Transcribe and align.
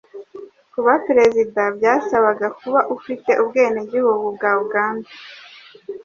Kuba 0.73 0.93
Perezida 1.07 1.61
byasabaga 1.77 2.47
kuba 2.59 2.79
ufite 2.95 3.31
ubwenegihugu 3.43 4.25
bwa 4.35 4.51
Uganda 4.63 5.09